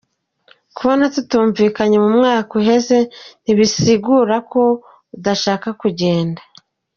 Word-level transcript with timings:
"Kubona 0.75 1.05
tutumvikanye 1.15 1.97
mu 2.03 2.09
mwaka 2.17 2.51
uheze, 2.59 2.97
ntibisigura 3.43 4.35
ko 4.51 4.63
adashaka 5.15 5.67
kugenda. 5.81 6.41